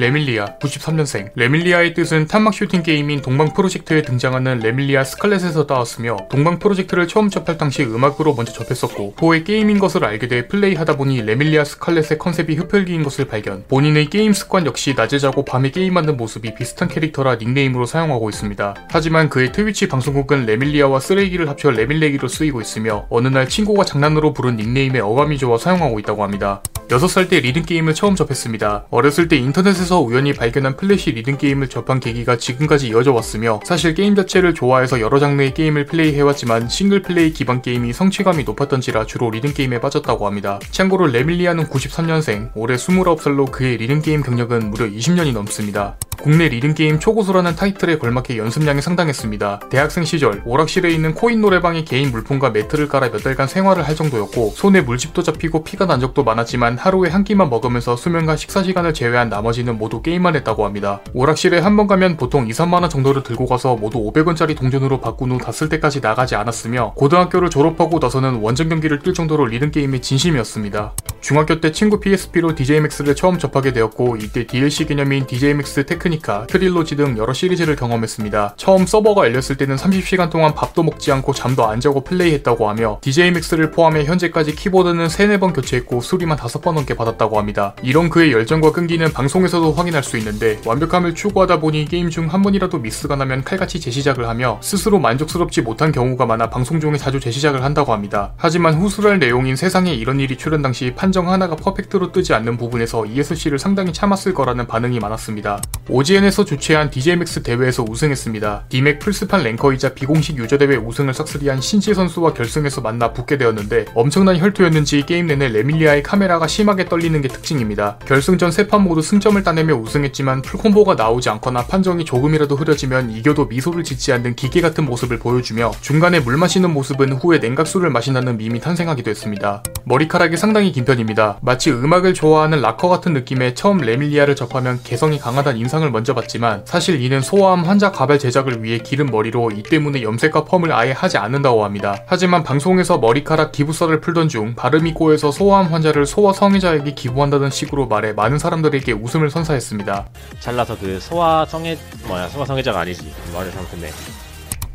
레밀리아 0.00 0.56
93년생 0.58 1.30
레밀리아의 1.34 1.92
뜻은 1.92 2.26
탄막 2.26 2.54
슈팅 2.54 2.82
게임인 2.82 3.20
동방 3.20 3.52
프로젝트에 3.52 4.00
등장하는 4.00 4.60
레밀리아 4.60 5.04
스칼렛에서 5.04 5.66
따왔으며 5.66 6.16
동방 6.30 6.58
프로젝트를 6.58 7.06
처음 7.06 7.28
접할 7.28 7.58
당시 7.58 7.82
음악으로 7.82 8.32
먼저 8.34 8.50
접했었고 8.50 9.14
후에 9.18 9.42
게임인 9.42 9.78
것을 9.78 10.06
알게 10.06 10.26
돼 10.26 10.48
플레이하다 10.48 10.96
보니 10.96 11.20
레밀리아 11.20 11.64
스칼렛의 11.64 12.18
컨셉이 12.18 12.54
흡혈귀인 12.54 13.02
것을 13.02 13.26
발견 13.26 13.64
본인의 13.68 14.06
게임 14.06 14.32
습관 14.32 14.64
역시 14.64 14.94
낮에 14.96 15.18
자고 15.18 15.44
밤에 15.44 15.70
게임하는 15.70 16.16
모습이 16.16 16.54
비슷한 16.54 16.88
캐릭터라 16.88 17.36
닉네임으로 17.36 17.84
사용하고 17.84 18.30
있습니다. 18.30 18.74
하지만 18.90 19.28
그의 19.28 19.52
트위치 19.52 19.86
방송국은 19.86 20.46
레밀리아와 20.46 20.98
쓰레기를 20.98 21.46
합쳐 21.50 21.70
레밀레기로 21.70 22.26
쓰이고 22.26 22.62
있으며 22.62 23.06
어느 23.10 23.28
날 23.28 23.50
친구가 23.50 23.84
장난으로 23.84 24.32
부른 24.32 24.56
닉네임에 24.56 25.00
어감이 25.00 25.36
좋아 25.36 25.58
사용하고 25.58 25.98
있다고 25.98 26.22
합니다. 26.22 26.62
6살 26.90 27.28
때 27.28 27.38
리듬게임을 27.38 27.94
처음 27.94 28.16
접했습니다. 28.16 28.86
어렸을 28.90 29.28
때 29.28 29.36
인터넷에서 29.36 30.00
우연히 30.00 30.32
발견한 30.32 30.76
플래시 30.76 31.12
리듬게임을 31.12 31.68
접한 31.68 32.00
계기가 32.00 32.36
지금까지 32.36 32.88
이어져 32.88 33.12
왔으며 33.12 33.60
사실 33.64 33.94
게임 33.94 34.16
자체를 34.16 34.54
좋아해서 34.54 35.00
여러 35.00 35.20
장르의 35.20 35.54
게임을 35.54 35.86
플레이해왔지만 35.86 36.68
싱글 36.68 37.00
플레이 37.02 37.32
기반 37.32 37.62
게임이 37.62 37.92
성취감이 37.92 38.42
높았던지라 38.42 39.06
주로 39.06 39.30
리듬게임에 39.30 39.80
빠졌다고 39.80 40.26
합니다. 40.26 40.58
참고로 40.72 41.06
레밀리아는 41.06 41.68
93년생, 41.68 42.50
올해 42.56 42.74
29살로 42.74 43.52
그의 43.52 43.76
리듬게임 43.76 44.22
경력은 44.22 44.70
무려 44.70 44.86
20년이 44.86 45.32
넘습니다. 45.32 45.96
국내 46.22 46.48
리듬게임 46.48 47.00
초고수라는 47.00 47.56
타이틀에 47.56 47.96
걸맞게 47.98 48.36
연습량이 48.36 48.82
상당했습니다. 48.82 49.60
대학생 49.70 50.04
시절 50.04 50.42
오락실에 50.44 50.90
있는 50.90 51.14
코인 51.14 51.40
노래방에 51.40 51.84
개인 51.84 52.10
물품과 52.10 52.50
매트를 52.50 52.88
깔아 52.88 53.10
몇 53.10 53.22
달간 53.22 53.48
생활을 53.48 53.88
할 53.88 53.96
정도였고 53.96 54.52
손에 54.54 54.82
물집도 54.82 55.22
잡히고 55.22 55.64
피가 55.64 55.86
난 55.86 55.98
적도 55.98 56.22
많았지만 56.22 56.76
하루에 56.76 57.08
한 57.08 57.24
끼만 57.24 57.48
먹으면서 57.48 57.96
수면과 57.96 58.36
식사 58.36 58.62
시간을 58.62 58.92
제외한 58.92 59.30
나머지는 59.30 59.78
모두 59.78 60.02
게임만 60.02 60.36
했다고 60.36 60.66
합니다. 60.66 61.00
오락실에 61.14 61.58
한 61.58 61.76
번 61.76 61.86
가면 61.86 62.16
보통 62.18 62.46
2, 62.48 62.50
3만원 62.50 62.90
정도를 62.90 63.22
들고 63.22 63.46
가서 63.46 63.76
모두 63.76 63.98
500원짜리 64.00 64.54
동전으로 64.56 65.00
바꾼 65.00 65.30
후 65.30 65.38
다 65.38 65.52
쓸 65.52 65.68
때까지 65.70 66.00
나가지 66.00 66.34
않았으며 66.34 66.92
고등학교를 66.96 67.48
졸업하고 67.48 67.98
나서는 67.98 68.40
원정 68.42 68.68
경기를 68.68 68.98
뛸 68.98 69.14
정도로 69.14 69.46
리듬게임에 69.46 70.02
진심이었습니다. 70.02 70.92
중학교 71.22 71.60
때 71.60 71.70
친구 71.72 72.00
PSP로 72.00 72.54
DJMAX를 72.54 73.14
처음 73.14 73.38
접하게 73.38 73.72
되었고 73.72 74.16
이때 74.16 74.46
DLC 74.46 74.86
개념인 74.86 75.26
DJMAX 75.26 75.86
테크니카, 75.86 76.46
트릴로지 76.46 76.96
등 76.96 77.18
여러 77.18 77.32
시리즈를 77.32 77.76
경험했습니다. 77.76 78.54
처음 78.56 78.86
서버가 78.86 79.26
열렸을 79.26 79.56
때는 79.56 79.76
30시간 79.76 80.30
동안 80.30 80.54
밥도 80.54 80.82
먹지 80.82 81.12
않고 81.12 81.34
잠도 81.34 81.66
안 81.66 81.80
자고 81.80 82.02
플레이했다고 82.02 82.68
하며 82.68 82.98
DJMAX를 83.02 83.70
포함해 83.70 84.04
현재까지 84.04 84.54
키보드는 84.54 85.08
3, 85.08 85.28
4번 85.30 85.54
교체했고 85.54 86.00
수리만 86.00 86.38
5번 86.38 86.74
넘게 86.74 86.94
받았다고 86.94 87.38
합니다. 87.38 87.74
이런 87.82 88.08
그의 88.08 88.32
열정과 88.32 88.72
끈기는 88.72 89.12
방송에서도 89.12 89.72
확인할 89.72 90.02
수 90.02 90.16
있는데 90.18 90.60
완벽함을 90.64 91.14
추구하다 91.14 91.60
보니 91.60 91.84
게임 91.84 92.08
중 92.08 92.30
한 92.30 92.42
번이라도 92.42 92.78
미스가 92.78 93.16
나면 93.16 93.42
칼같이 93.44 93.80
재시작을 93.80 94.28
하며 94.28 94.58
스스로 94.62 94.98
만족스럽지 94.98 95.62
못한 95.62 95.90
경우가 95.90 96.26
많아 96.26 96.48
방송 96.48 96.80
중에 96.80 96.96
자주 96.96 97.18
재시작을 97.18 97.62
한다고 97.62 97.92
합니다. 97.92 98.32
하지만 98.36 98.74
후술할 98.74 99.18
내용인 99.18 99.56
세상에 99.56 99.92
이런 99.92 100.20
일이 100.20 100.38
출연 100.38 100.62
당시 100.62 100.94
판 100.94 101.10
판정 101.10 101.28
하나가 101.28 101.56
퍼펙트로 101.56 102.12
뜨지 102.12 102.34
않는 102.34 102.56
부분에서 102.56 103.04
ESC를 103.04 103.58
상당히 103.58 103.92
참았을 103.92 104.32
거라는 104.32 104.68
반응이 104.68 105.00
많았습니다. 105.00 105.60
OGN에서 106.00 106.46
주최한 106.46 106.88
DJMAX 106.88 107.42
대회에서 107.42 107.84
우승했습니다. 107.86 108.64
디맥 108.70 109.00
플스판 109.00 109.42
ranker이자 109.42 109.92
비공식 109.92 110.38
유저 110.38 110.56
대회 110.56 110.76
우승을 110.76 111.12
싹쓸이한 111.12 111.60
신지 111.60 111.92
선수와 111.92 112.32
결승에서 112.32 112.80
만나 112.80 113.12
붙게 113.12 113.36
되었는데 113.36 113.84
엄청난 113.94 114.38
혈투였는지 114.38 115.04
게임 115.04 115.26
내내 115.26 115.48
레밀리아의 115.48 116.02
카메라가 116.02 116.46
심하게 116.46 116.86
떨리는 116.86 117.20
게 117.20 117.28
특징입니다. 117.28 117.98
결승전 118.06 118.50
세 118.50 118.66
판 118.70 118.82
모두 118.82 119.02
승점을 119.02 119.42
따내며 119.42 119.74
우승했지만 119.74 120.42
full 120.42 120.61
combo가 120.61 120.94
나오지 120.94 121.28
않거나 121.28 121.66
판정이 121.66 122.04
조금이라도 122.04 122.54
흐려지면 122.56 123.10
이겨도 123.10 123.46
미소를 123.46 123.82
짓지 123.84 124.12
않는 124.12 124.36
기계 124.36 124.60
같은 124.62 124.86
모습을 124.86 125.18
보여주며 125.18 125.72
중간에 125.80 126.20
물 126.20 126.36
마시는 126.36 126.70
모습은 126.70 127.14
후에 127.14 127.38
냉각수를 127.38 127.90
마신다는 127.90 128.38
밈이 128.38 128.60
탄생하기도 128.60 129.10
했습니다. 129.10 129.62
머리카락이 129.84 130.36
상당히 130.36 130.70
긴 130.72 130.84
편입니다. 130.84 131.38
마치 131.42 131.70
음악을 131.72 132.14
좋아하는 132.14 132.62
락커 132.62 132.88
같은 132.88 133.12
느낌의 133.12 133.54
처음 133.56 133.78
레밀리아를 133.78 134.36
접하면 134.36 134.78
개성이 134.84 135.18
강하다는 135.18 135.58
인상을 135.58 135.89
먼저 135.90 136.14
받지만 136.14 136.62
사실 136.64 137.00
이는 137.00 137.20
소아암 137.20 137.64
환자 137.64 137.90
가발 137.90 138.18
제작을 138.18 138.62
위해 138.62 138.78
기른 138.78 139.06
머리로 139.06 139.50
이 139.50 139.62
때문에 139.62 140.02
염색과 140.02 140.44
펌을 140.44 140.72
아예 140.72 140.92
하지 140.92 141.18
않는다고 141.18 141.64
합니다. 141.64 142.02
하지만 142.06 142.42
방송에서 142.42 142.98
머리카락 142.98 143.52
기부설을 143.52 144.00
풀던 144.00 144.28
중 144.28 144.54
발음이 144.54 144.94
꼬여서 144.94 145.30
소아암 145.32 145.66
환자를 145.72 146.06
소아 146.06 146.32
성애자에게 146.32 146.94
기부한다는 146.94 147.50
식으로 147.50 147.86
말해 147.86 148.12
많은 148.12 148.38
사람들에게 148.38 148.92
웃음을 148.92 149.30
선사했습니다. 149.30 150.08
잘라서 150.40 150.78
그 150.78 151.00
소아 151.00 151.46
성애 151.46 151.76
뭐야 152.06 152.28
소아 152.28 152.44
성애자가 152.44 152.80
아니지 152.80 153.12
말을 153.34 153.50
잘못했네. 153.52 154.29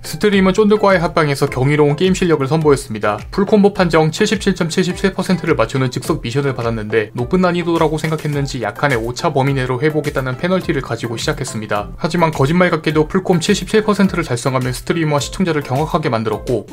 스트리머 0.06 0.54
쫀득과의 0.54 1.00
합방에서 1.00 1.48
경이로운 1.48 1.96
게임 1.96 2.14
실력을 2.14 2.46
선보였습니다. 2.48 3.18
full 3.32 3.51
combo 3.51 3.74
판정 3.74 4.12
77.77%를 4.12 5.56
맞추는 5.56 5.92
즉석 5.92 6.22
미션을 6.22 6.54
받았는데 6.54 7.12
높은 7.14 7.42
난이도라고 7.42 7.98
생각했는지 7.98 8.62
약간의 8.62 8.98
오차 9.00 9.34
범위 9.34 9.54
내로 9.54 9.82
회복했다는 9.82 10.38
페널티를 10.38 10.82
가지고 10.82 11.18
시작했습니다. 11.18 11.90
하지만 11.98 12.32
거짓말 12.32 12.70
같게도 12.70 13.08
풀콤 13.08 13.40
77%를 13.40 14.24
달성하며 14.24 14.72
스트리머와 14.72 15.20
시청자를 15.20 15.64
경악하게 15.64 16.10
만들었고 16.10 16.68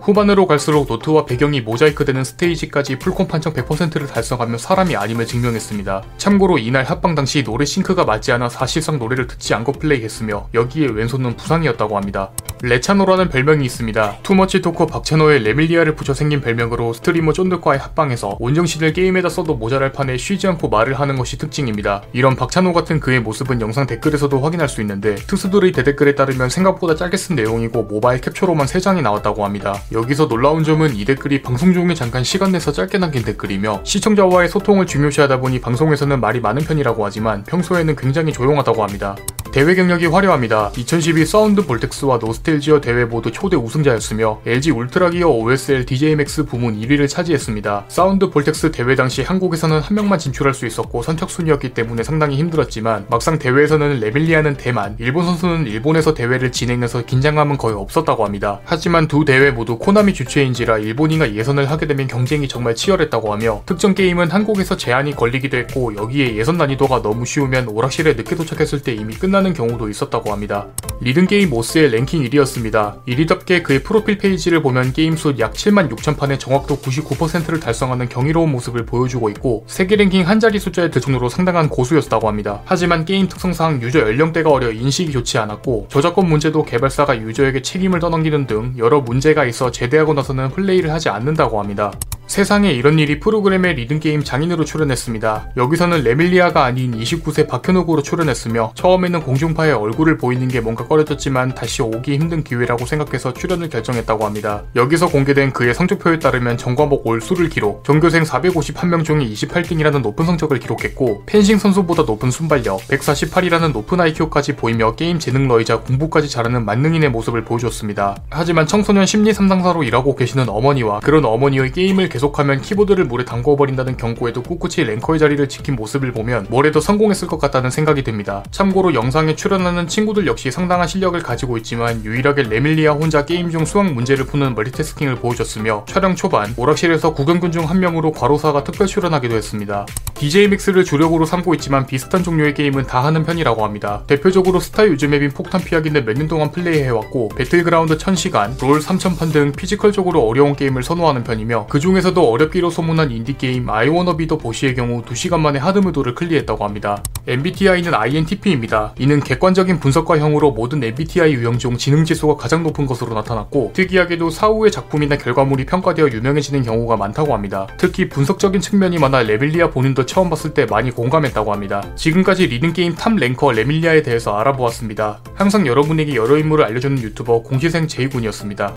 후반으로 0.00 0.46
갈수록 0.46 0.86
노트와 0.88 1.26
배경이 1.26 1.60
모자이크되는 1.60 2.24
스테이지까지 2.24 2.98
풀콤 2.98 3.28
판정 3.28 3.52
100%를 3.52 4.06
달성하며 4.06 4.58
사람이 4.58 4.96
아님을 4.96 5.26
증명했습니다. 5.26 6.02
참고로 6.16 6.58
이날 6.58 6.84
합방 6.84 7.14
당시 7.14 7.44
노래 7.44 7.64
싱크가 7.64 8.04
맞지 8.04 8.32
않아 8.32 8.48
사실상 8.48 8.98
노래를 8.98 9.26
듣지 9.26 9.52
않고 9.54 9.72
플레이했으며 9.72 10.48
여기에 10.54 10.88
왼손은 10.88 11.36
부상이었다고 11.36 11.96
합니다. 11.96 12.30
레찬호라는 12.62 13.30
별명이 13.30 13.64
있습니다. 13.64 14.18
too 14.22 14.38
much 14.38 14.60
talker 14.60 14.86
박찬호에 14.86 15.42
레밀리아를 15.44 15.96
붙여 15.96 16.12
생긴 16.12 16.40
별명으로 16.40 16.92
스트리머 16.92 17.32
쫀득과의 17.32 17.78
합방에서 17.78 18.36
온정신을 18.38 18.92
게임에다 18.92 19.28
써도 19.28 19.54
모자랄 19.54 19.92
판에 19.92 20.16
쉬지 20.16 20.46
않고 20.46 20.68
말을 20.68 20.98
하는 20.98 21.16
것이 21.16 21.38
특징입니다. 21.38 22.02
이런 22.12 22.36
박찬호 22.36 22.72
같은 22.72 23.00
그의 23.00 23.20
모습은 23.20 23.60
영상 23.60 23.86
댓글에서도 23.86 24.38
확인할 24.40 24.68
수 24.68 24.80
있는데 24.82 25.14
투수들의 25.14 25.72
대댓글에 25.72 26.14
따르면 26.14 26.50
생각보다 26.50 26.94
짧게 26.96 27.16
쓴 27.16 27.36
내용이고 27.36 27.84
모바일 27.84 28.20
캡처로만 28.20 28.66
3장이 28.66 29.00
나왔다고 29.02 29.44
합니다. 29.44 29.80
여기서 29.92 30.28
놀라운 30.28 30.62
점은 30.62 30.94
이 30.94 31.04
댓글이 31.04 31.42
방송 31.42 31.72
중에 31.72 31.94
잠깐 31.94 32.22
시간 32.22 32.52
내서 32.52 32.70
짧게 32.70 32.98
남긴 32.98 33.24
댓글이며 33.24 33.80
시청자와의 33.82 34.48
소통을 34.48 34.86
중요시하다 34.86 35.40
보니 35.40 35.60
방송에서는 35.60 36.20
말이 36.20 36.38
많은 36.40 36.62
편이라고 36.62 37.04
하지만 37.04 37.42
평소에는 37.42 37.96
굉장히 37.96 38.32
조용하다고 38.32 38.84
합니다. 38.84 39.16
대회 39.52 39.74
경력이 39.74 40.06
화려합니다. 40.06 40.70
2012 40.76 41.26
사운드 41.26 41.66
볼텍스와 41.66 42.18
노스텔지어 42.18 42.80
대회 42.80 43.04
모두 43.04 43.32
초대 43.32 43.56
우승자였으며 43.56 44.42
LG 44.46 44.70
울트라기어 44.70 45.28
OSL 45.28 45.86
DJMAX 45.86 46.44
부문 46.44 46.80
1위를 46.80 47.08
차지했습니다. 47.08 47.86
사운드 47.88 48.30
볼텍스 48.30 48.70
대회 48.70 48.94
당시 48.94 49.22
한국에서는 49.22 49.80
한 49.80 49.94
명만 49.96 50.20
진출할 50.20 50.54
수 50.54 50.66
있었고 50.66 51.02
선착순이었기 51.02 51.74
때문에 51.74 52.04
상당히 52.04 52.36
힘들었지만 52.36 53.06
막상 53.10 53.40
대회에서는 53.40 53.98
레밀리아는 53.98 54.56
대만, 54.56 54.94
일본 55.00 55.26
선수는 55.26 55.66
일본에서 55.66 56.14
대회를 56.14 56.52
진행해서 56.52 57.04
긴장감은 57.04 57.58
거의 57.58 57.74
없었다고 57.74 58.24
합니다. 58.24 58.60
하지만 58.64 59.08
두 59.08 59.24
대회 59.24 59.50
모두 59.50 59.78
코나미 59.78 60.14
주최인지라 60.14 60.78
일본인과 60.78 61.34
예선을 61.34 61.68
하게 61.68 61.88
되면 61.88 62.06
경쟁이 62.06 62.46
정말 62.46 62.76
치열했다고 62.76 63.32
하며 63.32 63.62
특정 63.66 63.94
게임은 63.94 64.30
한국에서 64.30 64.76
제한이 64.76 65.16
걸리기도 65.16 65.56
했고 65.56 65.96
여기에 65.96 66.36
예선 66.36 66.56
난이도가 66.56 67.02
너무 67.02 67.26
쉬우면 67.26 67.66
오락실에 67.66 68.12
늦게 68.12 68.36
도착했을 68.36 68.82
때 68.82 68.94
이미 68.94 69.14
끝난 69.14 69.39
끝나는 69.40 69.54
경우도 69.54 69.88
있었다고 69.88 70.32
합니다. 70.32 70.66
리듬게임 71.00 71.50
오스의 71.50 71.90
랭킹 71.90 72.22
1위였습니다. 72.24 73.04
1위답게 73.06 73.62
그의 73.62 73.82
프로필 73.82 74.18
페이지를 74.18 74.62
보면 74.62 74.92
게임 74.92 75.16
수 75.16 75.34
약 75.38 75.54
7만 75.54 75.90
6천 75.90 76.16
판에 76.16 76.38
정확도 76.38 76.76
99%를 76.78 77.58
달성하는 77.58 78.08
경이로운 78.08 78.50
모습을 78.52 78.84
보여주고 78.84 79.30
있고 79.30 79.64
세계 79.66 79.96
랭킹 79.96 80.28
한 80.28 80.40
자리 80.40 80.58
숫자의 80.58 80.90
대중으로 80.90 81.28
상당한 81.28 81.68
고수였다고 81.68 82.28
합니다. 82.28 82.60
하지만 82.66 83.04
게임 83.04 83.28
특성상 83.28 83.80
유저 83.82 84.00
연령대가 84.00 84.50
어려 84.50 84.70
인식이 84.70 85.10
좋지 85.12 85.38
않았고 85.38 85.86
저작권 85.88 86.28
문제도 86.28 86.62
개발사가 86.62 87.18
유저에게 87.18 87.62
책임을 87.62 87.98
떠넘기는 88.00 88.46
등 88.46 88.74
여러 88.76 89.00
문제가 89.00 89.46
있어 89.46 89.70
제대하고 89.70 90.14
나서는 90.14 90.50
플레이를 90.50 90.92
하지 90.92 91.08
않는다고 91.08 91.58
합니다. 91.60 91.92
세상에 92.30 92.70
이런 92.70 93.00
일이 93.00 93.18
프로그램에 93.18 93.74
리듬게임 93.74 94.22
장인으로 94.22 94.64
출연했습니다. 94.64 95.48
여기서는 95.56 96.04
레밀리아가 96.04 96.64
아닌 96.64 96.96
29세 96.96 97.48
박현욱으로 97.48 98.02
출연했으며 98.02 98.70
처음에는 98.76 99.22
공중파에 99.22 99.72
얼굴을 99.72 100.16
보이는 100.16 100.46
게 100.46 100.60
뭔가 100.60 100.86
꺼려졌지만 100.86 101.56
다시 101.56 101.82
오기 101.82 102.16
힘든 102.16 102.44
기회라고 102.44 102.86
생각해서 102.86 103.32
출연을 103.32 103.68
결정했다고 103.68 104.24
합니다. 104.24 104.62
여기서 104.76 105.08
공개된 105.08 105.52
그의 105.52 105.74
성적표에 105.74 106.20
따르면 106.20 106.56
전과목 106.56 107.04
올 107.04 107.20
수를 107.20 107.48
기록, 107.48 107.82
전교생 107.82 108.22
451명 108.22 109.02
중에 109.02 109.28
28등이라는 109.28 110.00
높은 110.00 110.24
성적을 110.24 110.60
기록했고 110.60 111.24
펜싱 111.26 111.58
선수보다 111.58 112.04
높은 112.04 112.30
순발력, 112.30 112.78
148이라는 112.86 113.72
높은 113.72 114.00
IQ까지 114.00 114.54
보이며 114.54 114.94
게임 114.94 115.18
재능러이자 115.18 115.80
공부까지 115.80 116.28
잘하는 116.28 116.64
만능인의 116.64 117.10
모습을 117.10 117.44
보여줬습니다. 117.44 118.22
하지만 118.30 118.68
청소년 118.68 119.04
심리 119.04 119.34
상담사로 119.34 119.82
일하고 119.82 120.14
계시는 120.14 120.48
어머니와 120.48 121.00
그런 121.00 121.24
어머니의 121.24 121.72
게임을 121.72 122.08
계속 122.08 122.19
계속하면 122.20 122.60
키보드를 122.60 123.06
물에 123.06 123.24
담궈버린다는 123.24 123.96
경고에도 123.96 124.42
꿋꿋이 124.42 124.86
랭커의 124.86 125.18
자리를 125.18 125.48
지킨 125.48 125.74
모습을 125.74 126.12
보면 126.12 126.48
뭐래도 126.50 126.78
성공했을 126.78 127.26
것 127.26 127.38
같다는 127.38 127.70
생각이 127.70 128.02
듭니다. 128.04 128.44
참고로 128.50 128.92
영상에 128.92 129.34
출연하는 129.34 129.88
친구들 129.88 130.26
역시 130.26 130.50
상당한 130.50 130.86
실력을 130.86 131.18
가지고 131.22 131.56
있지만 131.56 132.04
유일하게 132.04 132.42
레밀리아 132.42 132.92
혼자 132.92 133.24
게임 133.24 133.48
중 133.50 133.64
수학 133.64 133.90
문제를 133.90 134.26
푸는 134.26 134.54
멀티태스킹을 134.54 135.14
보여줬으며 135.16 135.86
촬영 135.88 136.14
초반 136.14 136.52
오락실에서 136.58 137.14
구경꾼 137.14 137.52
중 137.52 137.60
한 137.70 137.78
명으로 137.78 138.10
과로사가 138.12 138.64
특별 138.64 138.86
출연하기도 138.88 139.36
했습니다. 139.36 139.86
DJMAX를 140.14 140.84
주력으로 140.84 141.24
삼고 141.24 141.54
있지만 141.54 141.86
비슷한 141.86 142.22
종류의 142.22 142.52
게임은 142.54 142.86
다 142.86 143.04
하는 143.04 143.24
편이라고 143.24 143.64
합니다. 143.64 144.02
대표적으로 144.06 144.58
스타 144.60 144.84
use 144.86 145.06
map인 145.06 145.30
폭탄 145.30 145.62
피하기는 145.62 146.04
몇 146.04 146.14
년 146.16 146.26
동안 146.28 146.50
플레이해왔고 146.50 147.30
배틀그라운드 147.36 147.96
1000시간, 147.96 148.60
롤 148.60 148.80
3000판 148.80 149.32
등 149.32 149.52
피지컬적으로 149.52 150.20
어려운 150.26 150.56
게임을 150.56 150.82
선호하는 150.82 151.22
편이며 151.24 151.66
그 151.70 151.78
중에서도 152.10 152.30
어렵기로 152.30 152.70
소문난 152.70 153.10
인디게임 153.10 153.68
아이워너비더 153.68 154.38
보시의 154.38 154.74
경우 154.74 155.02
2시간 155.02 155.40
만에 155.40 155.58
hard 155.58 155.77
mode를 155.77 156.14
clear했다고 156.14 156.64
합니다. 156.64 157.02
MBTI는 157.26 157.94
INTP입니다. 157.94 158.92
이는 158.98 159.20
객관적인 159.20 159.80
분석과형으로 159.80 160.52
모든 160.52 160.82
MBTI 160.82 161.32
유형 161.32 161.58
중 161.58 161.76
지능 161.76 162.04
지수가 162.04 162.36
가장 162.36 162.62
높은 162.62 162.86
것으로 162.86 163.14
나타났고 163.14 163.72
특이하게도 163.74 164.30
사후의 164.30 164.70
작품이나 164.70 165.16
결과물이 165.16 165.66
평가되어 165.66 166.08
유명해지는 166.08 166.62
경우가 166.62 166.96
많다고 166.96 167.34
합니다. 167.34 167.66
특히 167.78 168.08
분석적인 168.08 168.60
측면이 168.60 168.98
많아 168.98 169.22
레밀리아 169.22 169.70
본인도 169.70 170.06
처음 170.06 170.30
봤을 170.30 170.54
때 170.54 170.66
많이 170.66 170.90
공감했다고 170.90 171.52
합니다. 171.52 171.82
지금까지 171.96 172.46
리듬게임 172.46 172.94
top 172.94 173.14
ranker 173.14 173.52
레밀리아에 173.52 174.02
대해서 174.02 174.36
알아보았습니다. 174.36 175.20
항상 175.34 175.66
여러분에게 175.66 176.14
여러 176.14 176.36
인물을 176.38 176.64
알려주는 176.64 177.00
유튜버 177.02 177.42
공시생 177.42 177.86
제이군이었습니다. 177.86 178.68